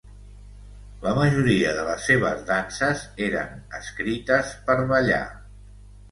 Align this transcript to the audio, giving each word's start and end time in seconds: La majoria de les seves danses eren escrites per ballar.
La 1.01 1.11
majoria 1.17 1.73
de 1.79 1.83
les 1.89 2.07
seves 2.11 2.41
danses 2.47 3.03
eren 3.25 3.51
escrites 3.81 4.49
per 4.71 4.79
ballar. 4.93 5.21